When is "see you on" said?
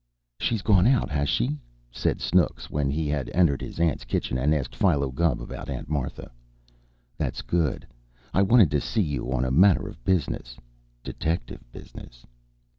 8.81-9.45